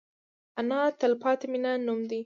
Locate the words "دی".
2.09-2.19